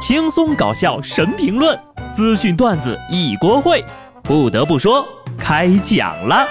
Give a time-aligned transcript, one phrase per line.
[0.00, 1.78] 轻松搞笑神评论，
[2.14, 3.84] 资讯段子一锅烩。
[4.22, 6.48] 不得不说，开讲了。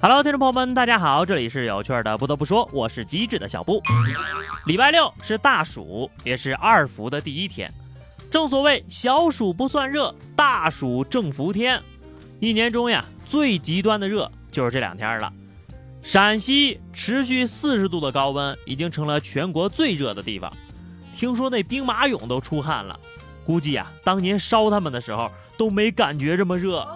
[0.00, 2.18] Hello，听众朋友们，大家好，这里是有趣的。
[2.18, 3.80] 不得不说，我是机智的小布。
[4.66, 7.72] 礼拜六是大暑，也是二伏的第一天。
[8.28, 11.80] 正所谓小暑不算热，大暑正伏天。
[12.40, 13.04] 一年中呀。
[13.28, 15.32] 最极端的热就是这两天了，
[16.00, 20.52] 陕西持续四十度的高温已经成了全国最热的地方。
[21.12, 22.96] 听说那兵马俑都出汗了，
[23.44, 26.86] 估计呀，当年烧他们的时候都没感觉这么热。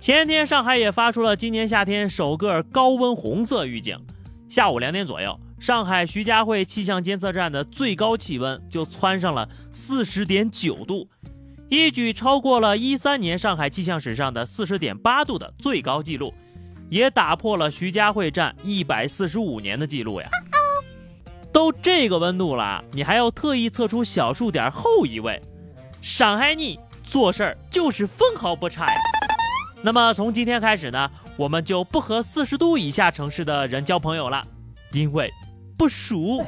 [0.00, 3.96] 前天上海也发出了今年夏天首个高温红色预警，
[4.48, 11.08] 下午两点左右，上海徐家汇气象监测站的最高气温就蹿上了四十点九度。
[11.72, 16.34] 一举超过了一三年上海气象史上的四十点八度的最高纪录，
[16.90, 20.28] 也打破了徐家汇站一百四十五年的记录呀！
[21.50, 25.40] 都这个温度了，你还要特意测出小数点后一位，
[26.02, 29.00] 上海你做事儿就是分毫不差呀！
[29.80, 34.46] 那么从今天开始呢，我们就不和四十度以下城市的人交朋友了，
[34.92, 35.32] 因为
[35.78, 36.44] 不熟。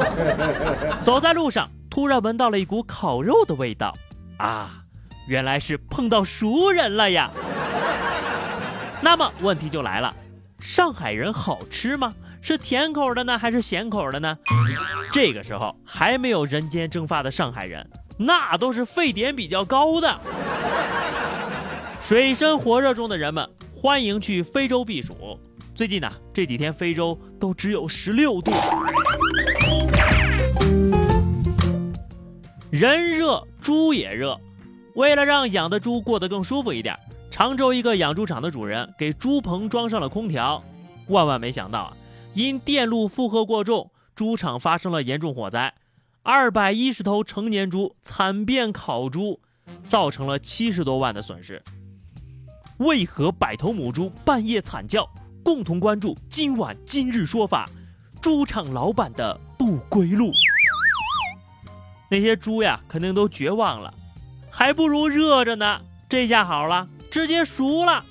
[1.04, 3.94] 走在路上，突然闻到了一股烤肉的味道。
[4.40, 4.70] 啊，
[5.26, 7.30] 原来是碰到熟人了呀！
[9.02, 10.14] 那么问题就来了，
[10.58, 12.14] 上海人好吃吗？
[12.40, 14.38] 是甜口的呢，还是咸口的呢？
[15.12, 20.20] 这个时候还没有人间蒸发的上海人，那都是沸点比较高的。
[22.00, 25.38] 水深火热中的人们，欢迎去非洲避暑。
[25.74, 28.52] 最近呢，这几天非洲都只有十六度。
[32.70, 34.36] 人热，猪也热。
[34.96, 36.98] 为了让养的猪过得更舒服一点，
[37.30, 40.60] 常州一个养猪场的主人给猪棚装上了空调。
[41.06, 41.96] 万万没想到啊，
[42.34, 45.72] 因电路负荷过重，猪场发生了严重火灾，
[46.24, 49.38] 二百一十头成年猪惨变烤猪，
[49.86, 51.62] 造成了七十多万的损失。
[52.78, 55.08] 为何百头母猪半夜惨叫？
[55.44, 57.70] 共同关注今晚今日说法：
[58.20, 60.32] 猪场老板的不归路。
[62.10, 63.94] 那些猪呀，肯定都绝望了，
[64.50, 65.80] 还不如热着呢。
[66.08, 68.04] 这下好了，直接熟了。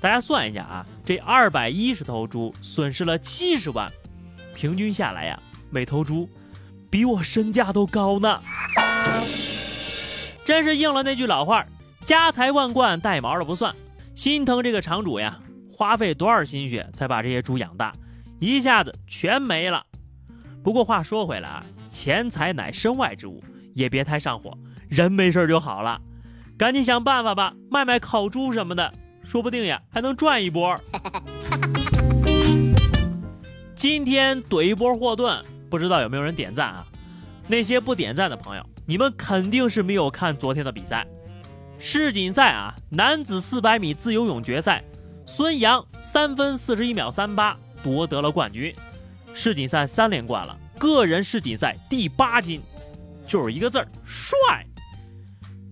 [0.00, 3.88] 大家算一下啊，这二百一十头猪损失了七十万，
[4.52, 6.28] 平均下来呀，每头猪
[6.90, 8.42] 比我身价都高呢。
[10.44, 11.64] 真是应了那句老话，
[12.04, 13.72] 家财万贯带毛的不算，
[14.16, 15.38] 心疼这个场主呀，
[15.72, 17.92] 花费多少心血才把这些猪养大，
[18.40, 19.84] 一下子全没了。
[20.68, 21.64] 不过话说回来啊。
[21.88, 23.42] 钱财乃身外之物，
[23.72, 24.52] 也别太上火，
[24.86, 25.98] 人没事就好了。
[26.58, 28.92] 赶紧想办法吧，卖卖烤猪什么的，
[29.22, 30.78] 说不定呀还能赚一波。
[33.74, 36.84] 今天怼一波霍顿，不知道有没有人点赞啊？
[37.46, 41.06] 那些不点赞的朋友，你们肯定是没有看昨天的比赛。
[41.78, 44.84] 世锦赛啊，男子400米自由泳决赛，
[45.24, 48.74] 孙杨三分四十一秒三八夺得了冠军，
[49.40, 50.58] 世锦赛三连冠了。
[50.80, 52.60] 个人世锦赛第八金，
[53.24, 54.36] 就是一个字儿帅。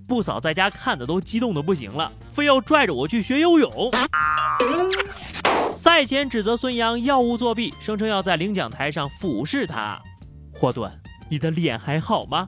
[0.06, 3.90] 不嫂在家看的都激动的不行了，非要拽着我去学游泳。
[5.74, 10.00] 赛前指责孙杨药物作弊，声称要在领奖台上俯视他。
[10.54, 10.88] 霍顿，
[11.28, 12.46] 你的脸还好吗？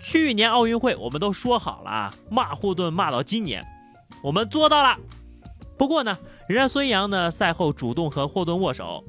[0.00, 3.60] 去年奥运会我们都说好了，骂霍顿骂到今年，
[4.22, 4.96] 我们做到了。
[5.76, 6.16] 不过呢，
[6.48, 9.02] 人家孙杨呢赛后主动和霍顿握手。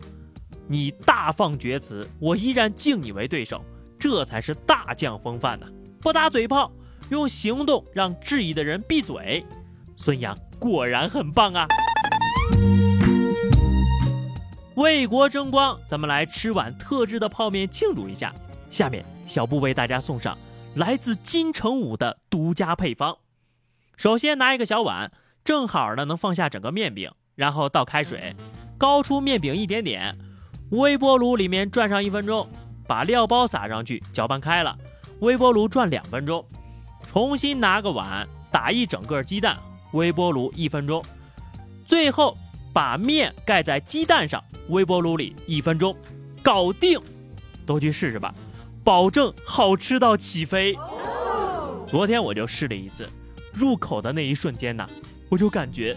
[0.70, 3.64] 你大放厥词，我依然敬你为对手，
[3.98, 5.66] 这才是大将风范呢！
[6.02, 6.70] 不打嘴炮，
[7.10, 9.46] 用行动让质疑的人闭嘴。
[9.96, 11.66] 孙杨果然很棒啊！
[14.76, 18.34] 为国争光，咱们来吃碗特制的泡面庆祝一下。
[18.70, 20.38] 下面小布为大家送上
[20.76, 23.18] 来自金城武的独家配方。
[23.96, 25.14] 首先拿一个小碗，
[25.46, 28.36] 正好呢能放下整个面饼，然后倒开水，
[28.78, 30.18] 高出面饼一点点。
[30.72, 32.46] 微波炉里面转上一分钟，
[32.86, 34.78] 把料包撒上去，搅拌开了。
[35.20, 36.46] 微波炉转两分钟，
[37.02, 39.58] 重新拿个碗打一整个鸡蛋，
[39.94, 41.02] 微波炉一分钟。
[41.86, 42.38] 最后
[42.74, 45.96] 把面盖在鸡蛋上，微波炉里一分钟，
[46.44, 47.00] 搞定。
[47.66, 48.34] 都去试试吧，
[48.84, 50.78] 保证好吃到起飞。
[51.88, 53.10] 昨天我就试了一次，
[53.54, 54.86] 入口的那一瞬间呐，
[55.30, 55.96] 我就感觉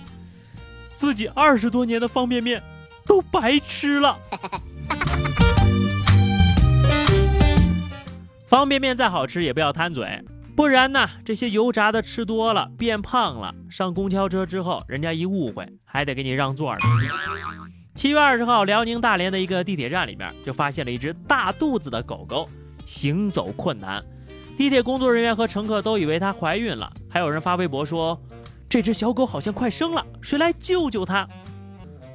[0.94, 2.62] 自己二十多年的方便面。
[3.10, 4.16] 都白吃了。
[8.46, 10.22] 方便面再好吃也不要贪嘴，
[10.54, 16.78] 不然呢，这些油炸的吃多了变胖了，上公交车之后，人家一误会还得给你让座呢。
[17.96, 22.48] 七月二十号，辽宁大连的一个地铁站里面就发现了一只大肚子的狗狗，
[22.84, 24.00] 行走困难。
[24.56, 28.16] 地铁工作人员和乘客都以为它怀孕了，还有人发微博说，
[28.68, 31.28] 这只小狗好像快生了，谁来救救它？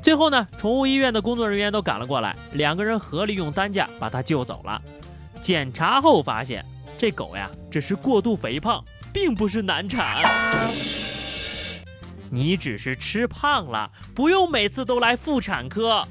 [0.05, 4.79] 最后呢，宠物医院的工作人员都赶了过来，两个人合力用担架把它救走了。
[5.41, 6.63] 检查后发现，
[6.95, 10.23] 这狗呀只是过度肥胖，并不是难产。
[12.29, 16.07] 你只是吃胖了，不用每次都来妇产科。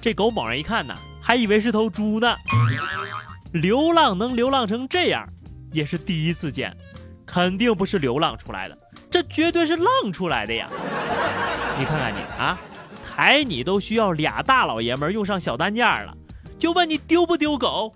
[0.00, 0.92] 这狗猛然一看呢，
[1.22, 2.36] 还以为是头猪呢。
[3.52, 5.24] 流浪能流浪成这样，
[5.70, 6.76] 也是第一次见，
[7.24, 8.76] 肯定不是流浪出来的，
[9.08, 10.68] 这绝对是浪出来的呀！
[11.78, 12.58] 你看看你啊！
[13.18, 16.16] 抬你都需要俩大老爷们用上小担架了，
[16.56, 17.92] 就问你丢不丢狗？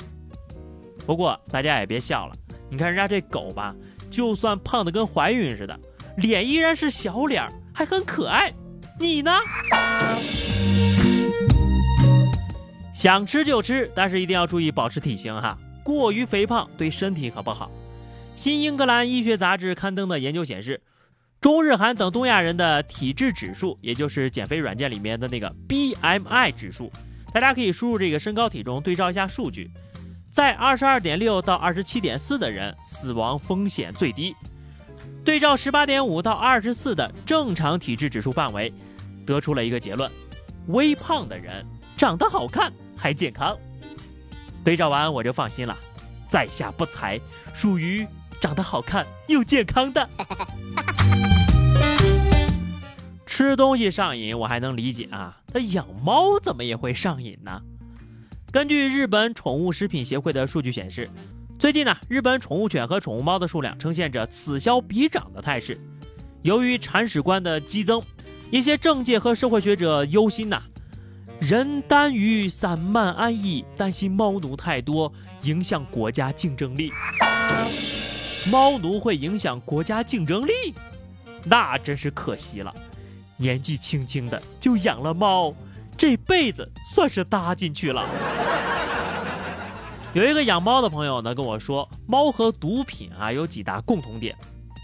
[1.06, 2.34] 不过大家也别笑了，
[2.68, 3.72] 你看人家这狗吧，
[4.10, 5.78] 就算胖的跟怀孕似的，
[6.16, 8.52] 脸依然是小脸，还很可爱。
[8.98, 9.30] 你呢？
[12.92, 17.70] 想吃就吃，但是一定要注意保持体型哈，过于肥胖对身体可不好。
[18.34, 20.80] 新英格兰医学杂志刊登的研究显示。
[21.42, 26.88] 中日韩等东亚人的体质指数，也就是减肥软件里面的那个 BMI 指数，
[27.34, 29.68] 大家可以输入这个身高体重对照一下数据，
[30.30, 34.36] 在二十二点六到二十七点四的人死亡风险最低，
[35.24, 38.72] 对照十八点五到二十四的正常体质指数范围，
[39.26, 40.08] 得出了一个结论：
[40.68, 41.66] 微胖的人
[41.96, 43.58] 长得好看还健康。
[44.62, 45.76] 对照完我就放心了，
[46.28, 47.20] 在下不才，
[47.52, 48.06] 属于
[48.40, 50.08] 长得好看又健康的。
[53.26, 57.60] 吃东西上瘾我还能理解啊，那养猫怎么也会上瘾呢？
[58.50, 61.10] 根据日本宠物食品协会的数据显示，
[61.58, 65.78] 最近呢，日本宠物犬和宠物猫的数量呈现着此消彼长的态势。
[66.42, 68.02] 由于铲屎官的激增，
[68.50, 70.62] 一些政界和社会学者忧心呐，
[71.40, 75.12] 人单于散漫安逸，担心猫奴太多
[75.42, 76.90] 影响国家竞争力。
[78.46, 80.52] 猫奴会影响国家竞争力，
[81.44, 82.74] 那真是可惜了。
[83.36, 85.52] 年纪轻轻的就养了猫，
[85.96, 88.06] 这辈子算是搭进去了。
[90.14, 94.36] 有一个养猫的朋友呢跟我说，猫和毒品啊有几大共同点：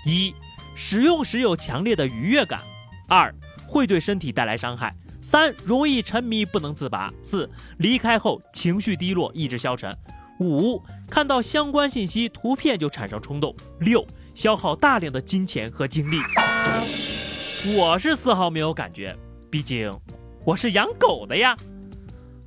[0.06, 0.34] 一，
[0.74, 2.60] 使用时有强烈的愉悦感；
[3.08, 3.32] 二，
[3.66, 4.90] 会对身体带来伤害；
[5.20, 9.92] 三，容易沉迷不能自拔；四，离开后情绪低落，意志消沉；
[10.40, 14.02] 五，看到相关信息图片就产生冲动；六，
[14.38, 16.20] 消耗大量的金钱和精力。
[17.76, 19.12] 我是丝毫没有感觉，
[19.50, 19.92] 毕竟
[20.44, 21.56] 我是养狗的呀，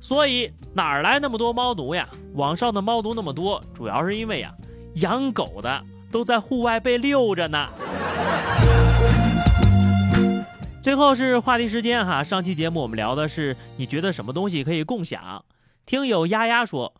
[0.00, 2.08] 所以哪儿来那么多猫奴呀？
[2.32, 4.54] 网上的猫奴那么多，主要是因为呀，
[4.94, 7.68] 养狗的都在户外被遛着呢。
[10.82, 15.44] 最后是话题时间哈，上期节目我们聊的是你觉得什么东西可以共享？
[15.84, 16.94] 听友丫丫说，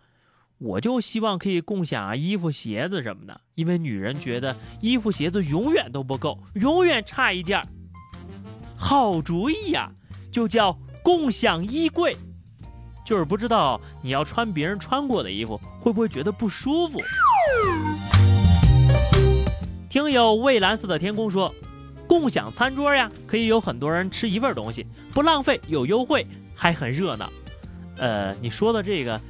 [0.62, 7.60] 我就希望可以共享啊衣服、鞋子什么的，因为女人觉得衣服、鞋子永远都不够，永远差一件。
[8.76, 9.90] 好主意呀，
[10.30, 12.16] 就叫共享衣柜。
[13.04, 17.00] 就是不知道你要穿别人穿过的衣服，会不会觉得不舒服？
[19.90, 21.52] 听友蔚蓝色的天空说，
[22.06, 27.28] 共享餐桌呀，可以有很多人吃一份东西，不浪费，有优惠，还很热闹。
[27.96, 29.20] 呃，你说的这个，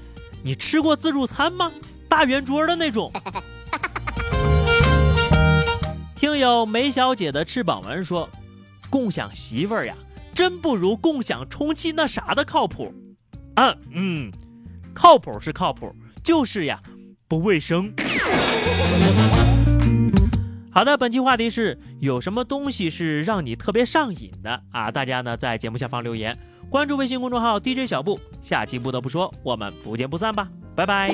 [0.43, 1.73] 你吃过自助餐吗？
[2.09, 3.13] 大圆桌的那种。
[6.17, 8.29] 听友梅小姐的翅膀文说。
[8.91, 9.97] 共享媳妇儿呀，
[10.35, 12.93] 真不如共享充气那啥的靠谱。
[13.55, 14.31] 嗯嗯，
[14.93, 15.91] 靠谱是靠谱，
[16.23, 16.79] 就是呀，
[17.27, 17.91] 不卫生。
[20.71, 24.91] 好的，本期话题是有什么东西是让你特别上瘾的啊？
[24.91, 26.39] 大家呢在节目下方留言，
[26.73, 28.19] 关注微信公众号 DJ 小布。
[28.41, 31.13] 下期不得不说，我们不见不散吧，拜拜。